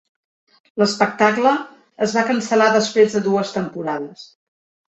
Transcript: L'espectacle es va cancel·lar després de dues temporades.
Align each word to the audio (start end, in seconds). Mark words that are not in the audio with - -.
L'espectacle 0.81 1.51
es 2.07 2.17
va 2.19 2.25
cancel·lar 2.31 2.71
després 2.79 3.19
de 3.19 3.25
dues 3.29 3.55
temporades. 3.61 4.29